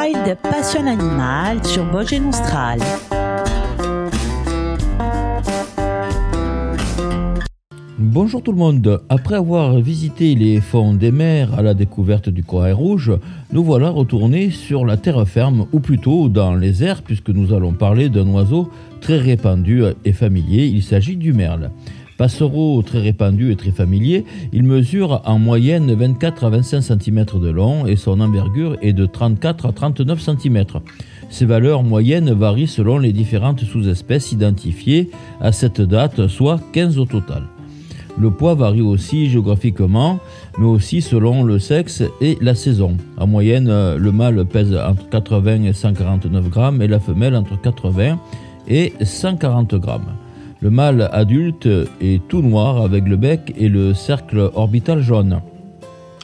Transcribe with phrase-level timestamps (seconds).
[0.00, 2.78] Wild Passion Animal sur Vosges Austral.
[7.98, 9.02] Bonjour tout le monde.
[9.10, 13.12] Après avoir visité les fonds des mers à la découverte du corail rouge,
[13.52, 17.74] nous voilà retournés sur la terre ferme, ou plutôt dans les airs, puisque nous allons
[17.74, 18.70] parler d'un oiseau
[19.02, 20.64] très répandu et familier.
[20.64, 21.70] Il s'agit du merle.
[22.20, 27.48] Passereau très répandu et très familier, il mesure en moyenne 24 à 25 cm de
[27.48, 30.64] long et son envergure est de 34 à 39 cm.
[31.30, 35.08] Ces valeurs moyennes varient selon les différentes sous-espèces identifiées
[35.40, 37.44] à cette date, soit 15 au total.
[38.18, 40.18] Le poids varie aussi géographiquement,
[40.58, 42.98] mais aussi selon le sexe et la saison.
[43.16, 48.18] En moyenne, le mâle pèse entre 80 et 149 grammes et la femelle entre 80
[48.68, 50.19] et 140 grammes.
[50.62, 51.68] Le mâle adulte
[52.02, 55.40] est tout noir avec le bec et le cercle orbital jaune.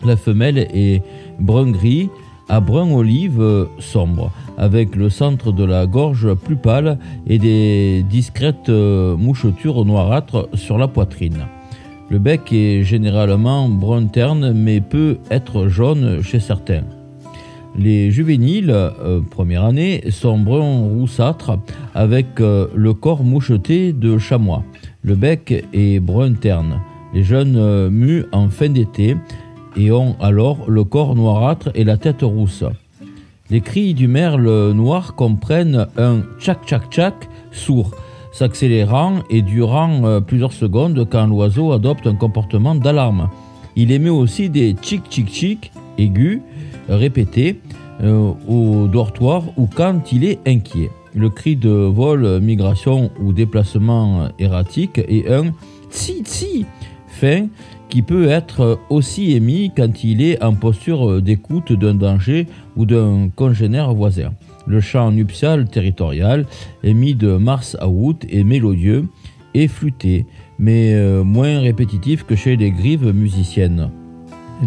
[0.05, 1.03] La femelle est
[1.41, 2.11] brun-gris
[2.49, 9.87] à brun-olive sombre, avec le centre de la gorge plus pâle et des discrètes mouchetures
[9.87, 11.47] noirâtres sur la poitrine.
[12.11, 16.85] Le bec est généralement brun terne mais peut être jaune chez certains.
[17.79, 21.59] Les juvéniles, euh, première année, sont brun roussâtre
[21.95, 24.65] avec euh, le corps moucheté de chamois.
[25.03, 26.81] Le bec est brun terne.
[27.13, 29.17] Les jeunes euh, muent en fin d'été
[29.77, 32.65] et ont alors le corps noirâtre et la tête rousse.
[33.51, 37.91] Les cris du merle noir comprennent un tchac tchac tchac sourd,
[38.33, 43.29] s'accélérant et durant plusieurs secondes quand l'oiseau adopte un comportement d'alarme.
[43.77, 46.41] Il émet aussi des tchic tchic tchic aigus
[46.89, 47.61] répétés
[48.03, 50.91] euh, au dortoir ou quand il est inquiet.
[51.15, 55.53] Le cri de vol, migration ou déplacement erratique est un
[55.91, 56.67] tsi tsi
[57.09, 57.47] fin
[57.89, 63.31] qui peut être aussi émis quand il est en posture d'écoute d'un danger ou d'un
[63.35, 64.33] congénère voisin.
[64.67, 66.47] Le chant nuptial territorial,
[66.83, 69.09] émis de mars à août, est mélodieux
[69.55, 70.27] et flûté,
[70.59, 73.91] mais euh, moins répétitif que chez les grives musiciennes.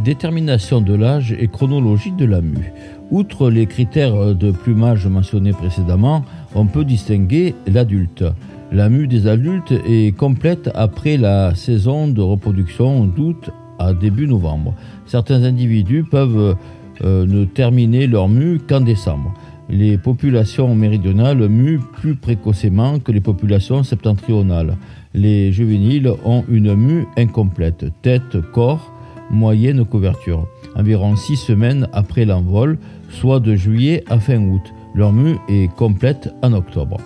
[0.03, 2.71] Détermination de l'âge et chronologie de la mue.
[3.11, 8.23] Outre les critères de plumage mentionnés précédemment, on peut distinguer l'adulte.
[8.71, 13.49] La mue des adultes est complète après la saison de reproduction d'août
[13.79, 14.75] à début novembre.
[15.07, 16.55] Certains individus peuvent
[17.03, 19.33] euh, ne terminer leur mue qu'en décembre.
[19.69, 24.77] Les populations méridionales muent plus précocement que les populations septentrionales.
[25.15, 28.91] Les juvéniles ont une mue incomplète, tête, corps,
[29.31, 32.77] moyenne couverture, environ six semaines après l'envol,
[33.09, 34.73] soit de juillet à fin août.
[34.95, 36.97] Leur mue est complète en octobre.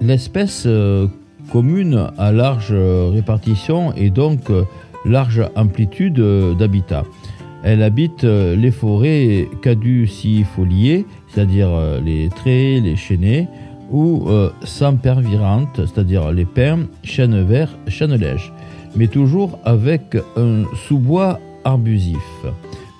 [0.00, 1.06] L'espèce euh,
[1.52, 4.64] commune à large répartition et donc euh,
[5.04, 7.04] large amplitude euh, d'habitat.
[7.64, 11.70] Elle habite les forêts caducifoliées, c'est-à-dire
[12.04, 13.46] les traits, les chênaies,
[13.92, 14.28] ou
[14.64, 18.52] sempervirantes, c'est-à-dire les pins, chênes verts, chênes lèges,
[18.96, 22.46] mais toujours avec un sous-bois arbusif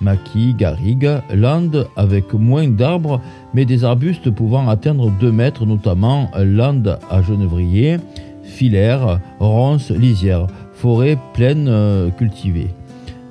[0.03, 3.21] maquis, garrigues, landes avec moins d'arbres,
[3.53, 7.97] mais des arbustes pouvant atteindre 2 mètres, notamment landes à genevrier,
[8.43, 12.69] filaires, ronces, lisières, forêts pleines euh, cultivées.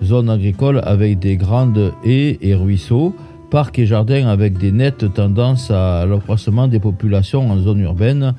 [0.03, 3.15] Zones agricoles avec des grandes haies et ruisseaux,
[3.53, 8.33] parcs et jardins avec des nettes tendances à l'accroissement des populations en zone urbaine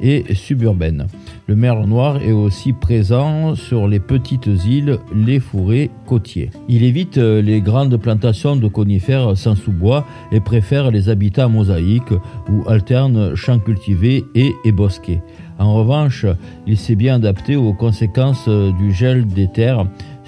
[0.00, 1.08] et suburbaine.
[1.48, 6.50] Le merle noir est aussi présent sur les petites îles, les fourrés côtiers.
[6.68, 12.14] Il évite euh, les grandes plantations de conifères sans sous-bois et préfère les habitats mosaïques
[12.48, 15.20] où alternent champs cultivés et, et bosquets.
[15.58, 16.26] En revanche,
[16.68, 19.84] il s'est bien adapté aux conséquences euh, du gel des terres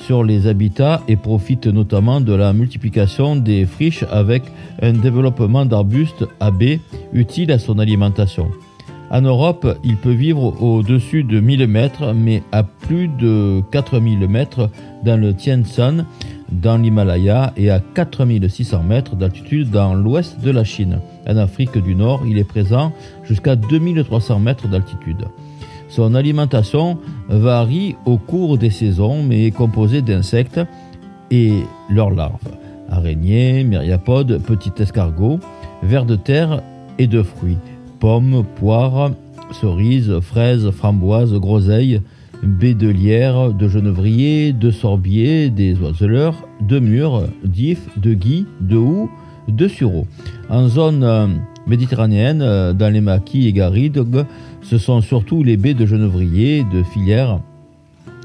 [0.06, 4.42] sur les habitats et profite notamment de la multiplication des friches avec
[4.80, 6.80] un développement d'arbustes à baies
[7.12, 8.50] utiles à son alimentation.
[9.10, 14.70] En Europe, il peut vivre au-dessus de 1000 mètres, mais à plus de 4000 mètres
[15.04, 16.06] dans le Tien Shan,
[16.50, 21.00] dans l'Himalaya, et à 4600 mètres d'altitude dans l'ouest de la Chine.
[21.28, 22.92] En Afrique du Nord, il est présent
[23.24, 25.26] jusqu'à 2300 mètres d'altitude.
[25.92, 26.96] Son alimentation
[27.28, 30.58] varie au cours des saisons, mais est composée d'insectes
[31.30, 31.52] et
[31.90, 32.48] leurs larves,
[32.88, 35.38] araignées, myriapodes, petits escargots,
[35.82, 36.62] vers de terre
[36.98, 37.58] et de fruits,
[38.00, 39.10] pommes, poires,
[39.50, 42.00] cerises, fraises, framboises, groseilles,
[42.42, 48.78] baies de lierre, de genevrier, de sorbier, des oiseleurs, de mûres, d'ifs, de gui, de
[48.78, 49.10] houx,
[49.46, 50.06] de sureau.
[50.48, 51.26] En zone euh,
[51.66, 54.02] méditerranéenne, euh, dans les maquis et garrigues,
[54.62, 57.40] ce sont surtout les baies de genevrier, de filière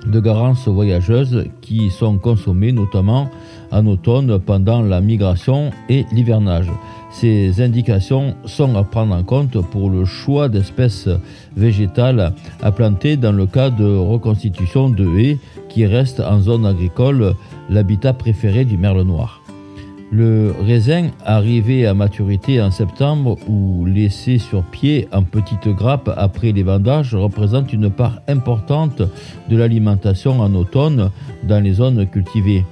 [0.05, 3.29] de garances voyageuses qui sont consommées notamment
[3.71, 6.71] en automne pendant la migration et l'hivernage.
[7.11, 11.09] Ces indications sont à prendre en compte pour le choix d'espèces
[11.55, 17.35] végétales à planter dans le cas de reconstitution de haies qui restent en zone agricole
[17.69, 19.41] l'habitat préféré du merle noir.
[20.09, 26.53] Le raisin, arrivé à maturité en septembre ou laissé sur pied en petites grappes après
[26.53, 29.01] les vendages, représente une part importante
[29.49, 31.11] de l'alimentation en automne
[31.43, 32.63] dans les zones cultivées.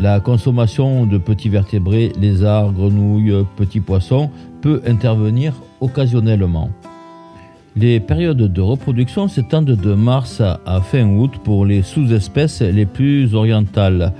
[0.00, 4.30] La consommation de petits vertébrés, lézards, grenouilles, petits poissons
[4.60, 6.70] peut intervenir occasionnellement.
[7.74, 13.34] Les périodes de reproduction s'étendent de mars à fin août pour les sous-espèces les plus
[13.34, 14.12] orientales.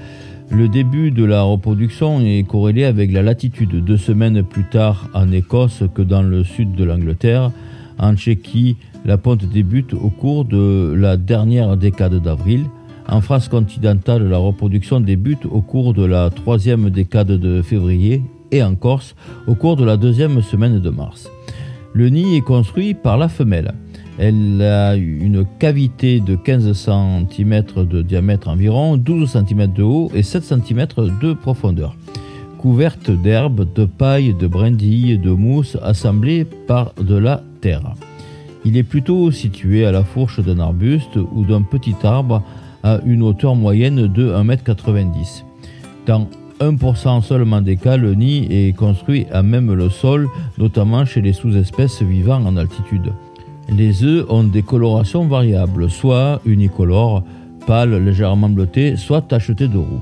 [0.51, 3.85] Le début de la reproduction est corrélé avec la latitude.
[3.85, 7.53] Deux semaines plus tard en Écosse que dans le sud de l'Angleterre.
[7.99, 12.65] En Tchéquie, la ponte débute au cours de la dernière décade d'avril.
[13.09, 18.63] En France continentale, la reproduction débute au cours de la troisième décade de février et
[18.63, 19.15] en Corse
[19.47, 21.31] au cours de la deuxième semaine de mars.
[21.93, 23.75] Le nid est construit par la femelle.
[24.19, 30.25] Elle a une cavité de 15 cm de diamètre environ, 12 cm de haut et
[30.25, 30.87] 7 cm
[31.21, 31.95] de profondeur.
[32.59, 37.95] Couverte d'herbes, de paille, de brindilles, de mousse assemblées par de la terre.
[38.65, 42.43] Il est plutôt situé à la fourche d'un arbuste ou d'un petit arbre
[42.83, 45.15] à une hauteur moyenne de 1,90 m.
[46.07, 46.29] Dans
[46.59, 50.29] 1% seulement des cas, le nid est construit à même le sol,
[50.59, 53.13] notamment chez les sous-espèces vivant en altitude.
[53.69, 57.23] Les œufs ont des colorations variables, soit unicolores,
[57.67, 60.01] pâles, légèrement bleutés, soit tachetés de roux.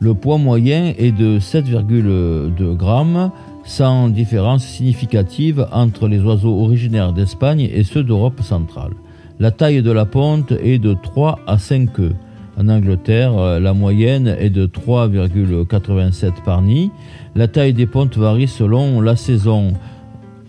[0.00, 3.30] Le poids moyen est de 7,2 g,
[3.64, 8.92] sans différence significative entre les oiseaux originaires d'Espagne et ceux d'Europe centrale.
[9.38, 12.12] La taille de la ponte est de 3 à 5 œufs.
[12.58, 16.90] En Angleterre, la moyenne est de 3,87 par nid.
[17.34, 19.72] La taille des pontes varie selon la saison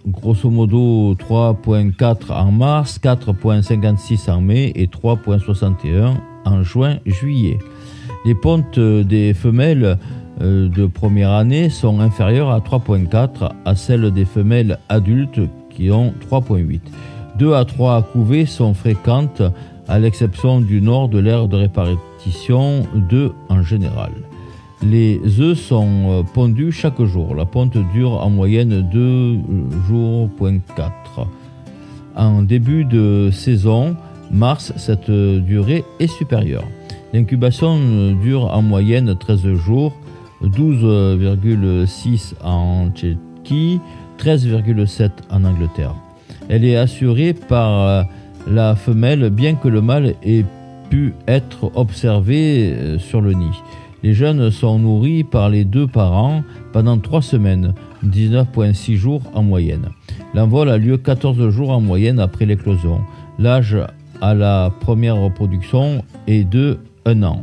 [0.07, 6.15] grosso modo 3.4 en mars, 4.56 en mai et 3.61
[6.45, 7.59] en juin-juillet.
[8.25, 9.97] Les pontes des femelles
[10.41, 16.13] euh, de première année sont inférieures à 3.4 à celles des femelles adultes qui ont
[16.29, 16.79] 3.8.
[17.37, 19.41] 2 à 3 couvées sont fréquentes
[19.87, 24.11] à l'exception du nord de l'aire de répartition 2 en général.
[24.83, 27.35] Les œufs sont euh, pondus chaque jour.
[27.35, 29.37] La ponte dure en moyenne 2
[29.87, 30.29] jours.
[30.75, 31.27] 4.
[32.15, 33.95] En début de saison,
[34.31, 36.65] mars, cette durée est supérieure.
[37.13, 37.77] L'incubation
[38.21, 39.93] dure en moyenne 13 jours,
[40.43, 43.79] 12,6 en Tchéquie,
[44.19, 45.95] 13,7 en Angleterre.
[46.49, 48.05] Elle est assurée par
[48.47, 50.45] la femelle bien que le mâle ait
[50.89, 53.51] pu être observé euh, sur le nid.
[54.05, 56.43] Les jeunes sont nourris par les deux parents
[56.73, 57.73] pendant trois semaines,
[58.05, 59.89] 19,6 jours en moyenne.
[60.35, 63.01] L'envol a lieu 14 jours en moyenne après l'éclosion.
[63.39, 63.75] L'âge
[64.21, 67.41] à la première reproduction est de 1 an.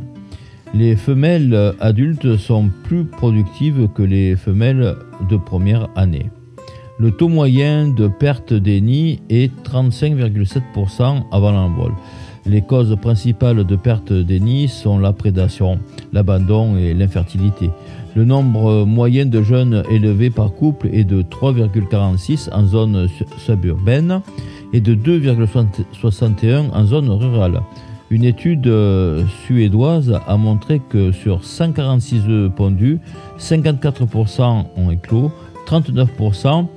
[0.73, 4.95] Les femelles adultes sont plus productives que les femelles
[5.29, 6.29] de première année.
[6.97, 11.91] Le taux moyen de perte des nids est 35,7% avant l'envol.
[12.45, 15.79] Les causes principales de perte des nids sont la prédation,
[16.11, 17.69] l'abandon et l'infertilité.
[18.15, 24.21] Le nombre moyen de jeunes élevés par couple est de 3,46 en zone suburbaine
[24.73, 27.61] et de 2,61 en zone rurale.
[28.09, 32.99] Une étude euh, suédoise a montré que sur 146 œufs pondus,
[33.39, 35.31] 54% ont éclos,
[35.65, 36.67] 39%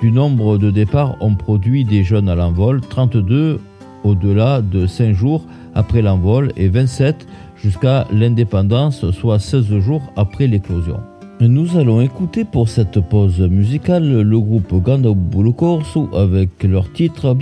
[0.00, 3.60] du nombre de départs ont produit des jeunes à l'envol, 32
[4.06, 5.44] au-delà de 5 jours
[5.74, 11.00] après l'envol et 27 jusqu'à l'indépendance, soit 16 jours après l'éclosion.
[11.40, 15.10] Nous allons écouter pour cette pause musicale le groupe Ganda
[15.56, 17.34] Corso avec leur titre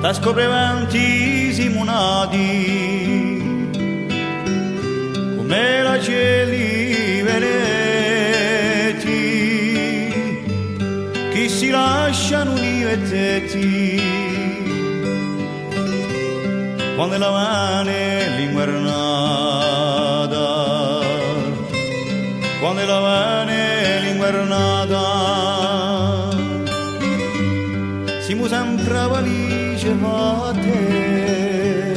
[0.00, 0.14] Biaggi.
[0.14, 2.38] scoprevanti simonati
[5.36, 7.58] come la cieli veneti
[11.32, 14.00] che si lasciano univetteti
[16.96, 19.08] quando la mane l'inguernata
[22.58, 24.79] quando la mane l'inguernata
[29.00, 31.94] una valigia va a te.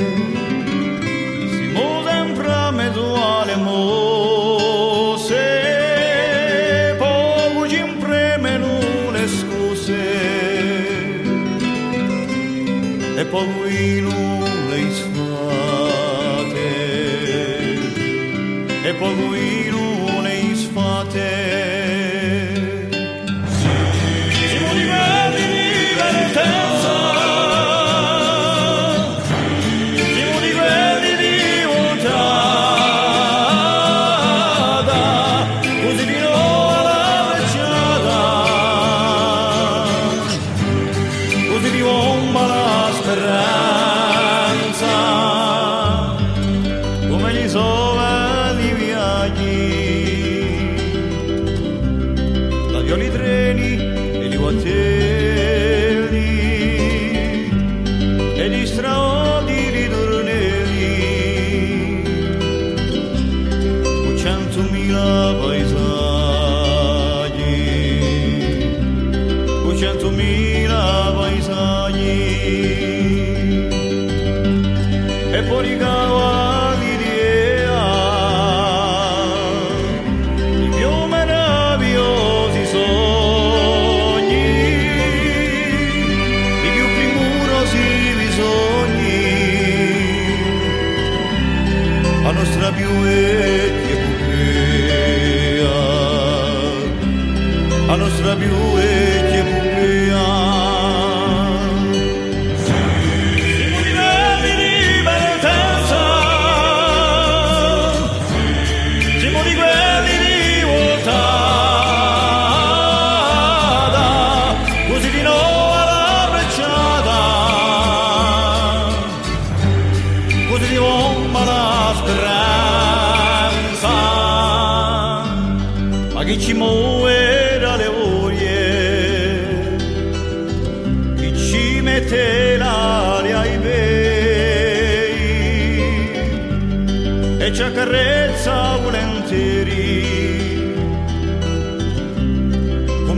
[1.53, 10.03] Si mo sembra meduale mo se poco ci impreme nune scuse
[13.21, 14.07] e poco in
[14.69, 16.71] le sfate
[18.87, 19.52] e poco in
[69.99, 71.82] tu mira paisano.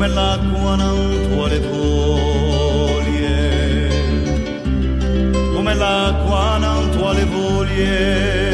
[0.05, 3.09] come l'acqua non può le voglie,
[5.55, 8.44] come l'acqua non può le voglie.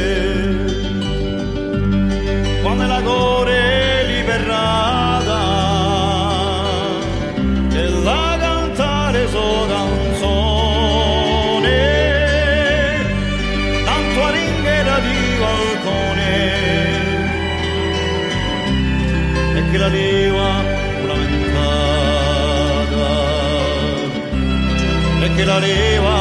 [25.42, 26.21] que la areva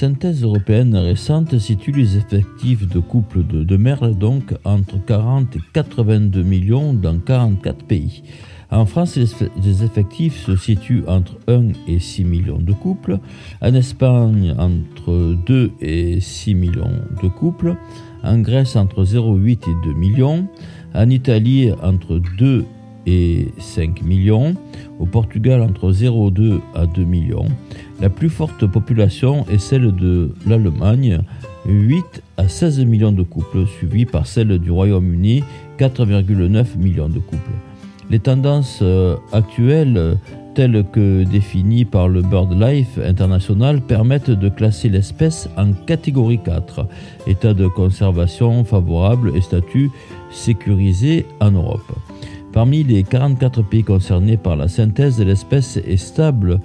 [0.00, 6.42] synthèse européenne récente situe les effectifs de couples de, de donc entre 40 et 82
[6.42, 8.22] millions dans 44 pays.
[8.70, 9.26] En France, les
[9.62, 13.18] les effectifs se situent entre 1 et 6 millions de couples.
[13.60, 17.76] En Espagne, entre 2 et 6 millions de couples.
[18.22, 20.48] En Grèce, entre 0,8 et 2 millions.
[20.94, 24.54] En Italie, entre 2 et 5 millions.
[24.98, 27.46] Au Portugal, entre 0,2 à 2 millions.
[28.00, 31.20] La plus forte population est celle de l'Allemagne,
[31.66, 35.42] 8 à 16 millions de couples, suivie par celle du Royaume-Uni,
[35.78, 37.50] 4,9 millions de couples.
[38.10, 40.18] Les tendances euh, actuelles
[40.54, 46.86] tels que définis par le BirdLife International, permettent de classer l'espèce en catégorie 4,
[47.26, 49.90] état de conservation favorable et statut
[50.30, 51.92] sécurisé en Europe.
[52.52, 56.60] Parmi les 44 pays concernés par la synthèse, l'espèce est stable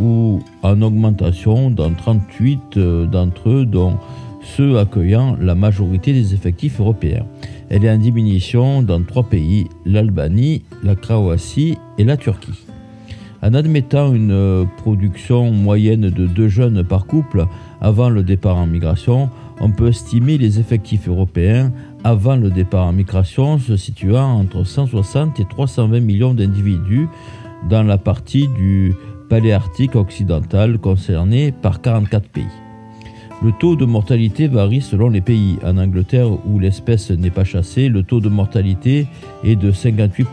[0.00, 3.98] ou en augmentation dans 38 euh, d'entre eux, dont
[4.42, 7.24] ceux accueillant la majorité des effectifs européens.
[7.70, 12.66] Elle est en diminution dans trois pays, l'Albanie, la Croatie et la Turquie.
[13.40, 17.46] En admettant une production moyenne de deux jeunes par couple
[17.80, 19.30] avant le départ en migration,
[19.60, 21.72] on peut estimer les effectifs européens
[22.04, 27.08] avant le départ en migration se situant entre 160 et 320 millions d'individus
[27.68, 28.94] dans la partie du
[29.28, 32.44] paléarctique occidental concernée par 44 pays.
[33.42, 35.58] Le taux de mortalité varie selon les pays.
[35.64, 39.06] En Angleterre, où l'espèce n'est pas chassée, le taux de mortalité
[39.44, 40.24] est de 58%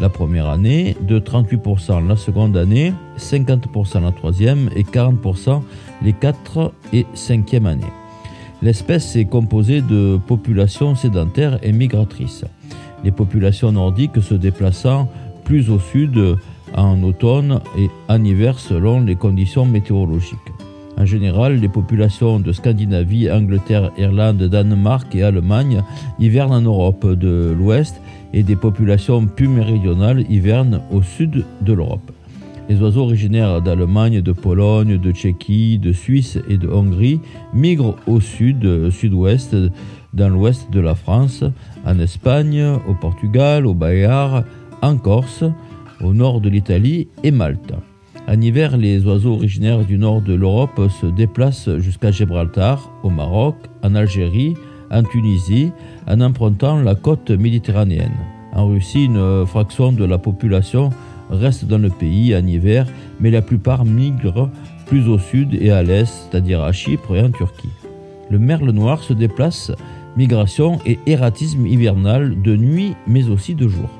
[0.00, 5.62] la première année, de 38% la seconde année, 50% la troisième et 40%
[6.02, 8.03] les 4 et 5e années.
[8.64, 12.46] L'espèce est composée de populations sédentaires et migratrices.
[13.04, 15.06] Les populations nordiques se déplaçant
[15.44, 16.18] plus au sud
[16.74, 20.38] en automne et en hiver selon les conditions météorologiques.
[20.96, 25.82] En général, les populations de Scandinavie, Angleterre, Irlande, Danemark et Allemagne
[26.18, 28.00] hivernent en Europe de l'Ouest
[28.32, 32.10] et des populations plus méridionales hivernent au sud de l'Europe.
[32.68, 37.20] Les oiseaux originaires d'Allemagne, de Pologne, de Tchéquie, de Suisse et de Hongrie
[37.52, 39.54] migrent au sud, sud-ouest,
[40.14, 41.44] dans l'ouest de la France,
[41.84, 44.44] en Espagne, au Portugal, au Bayard,
[44.80, 45.44] en Corse,
[46.00, 47.74] au nord de l'Italie et Malte.
[48.26, 53.56] En hiver, les oiseaux originaires du nord de l'Europe se déplacent jusqu'à Gibraltar, au Maroc,
[53.82, 54.54] en Algérie,
[54.90, 55.70] en Tunisie,
[56.08, 58.16] en empruntant la côte méditerranéenne.
[58.54, 60.90] En Russie, une fraction de la population
[61.34, 62.86] reste dans le pays en hiver,
[63.20, 64.50] mais la plupart migrent
[64.86, 67.70] plus au sud et à l'est, c'est-à-dire à Chypre et en Turquie.
[68.30, 69.72] Le merle noir se déplace,
[70.16, 73.90] migration et erratisme hivernal de nuit mais aussi de jour.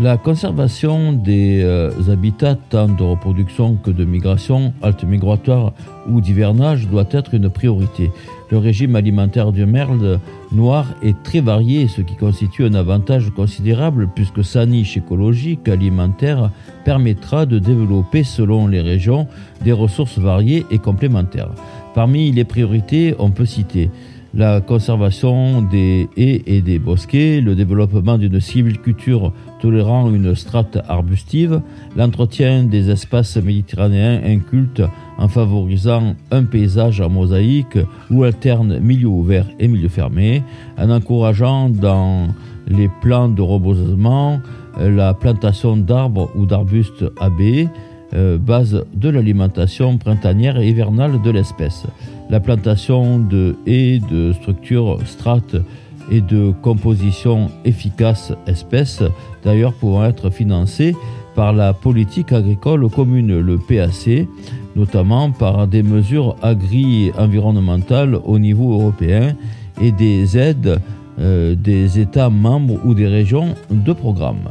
[0.00, 5.72] La conservation des euh, habitats tant de reproduction que de migration, halte migratoire
[6.08, 8.12] ou d'hivernage doit être une priorité.
[8.52, 10.20] Le régime alimentaire du merle
[10.52, 16.52] noir est très varié, ce qui constitue un avantage considérable puisque sa niche écologique alimentaire
[16.84, 19.26] permettra de développer selon les régions
[19.64, 21.50] des ressources variées et complémentaires.
[21.96, 23.90] Parmi les priorités, on peut citer
[24.34, 31.60] la conservation des haies et des bosquets, le développement d'une sylviculture tolérant une strate arbustive,
[31.96, 34.82] l'entretien des espaces méditerranéens incultes
[35.18, 37.78] en favorisant un paysage en mosaïque
[38.10, 40.42] où alterne milieu ouvert et milieu fermé,
[40.78, 42.28] en encourageant dans
[42.68, 44.40] les plans de reboisement
[44.78, 47.68] la plantation d'arbres ou d'arbustes à baies,
[48.14, 51.84] euh, base de l'alimentation printanière et hivernale de l'espèce.
[52.30, 55.56] La plantation de haies de structures strates
[56.10, 59.02] et de composition efficace espèces,
[59.44, 60.94] d'ailleurs pouvant être financées
[61.34, 64.26] par la politique agricole commune, le PAC,
[64.76, 69.34] notamment par des mesures agri-environnementales au niveau européen
[69.80, 70.80] et des aides
[71.18, 74.50] euh, des États membres ou des régions de programme.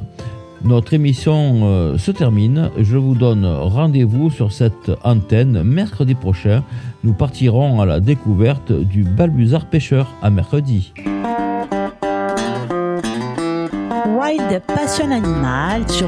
[0.64, 2.72] Notre émission euh, se termine.
[2.78, 6.64] Je vous donne rendez-vous sur cette antenne mercredi prochain.
[7.04, 10.94] Nous partirons à la découverte du balbuzard pêcheur à mercredi.
[14.20, 16.08] Wild Passion Animal sur.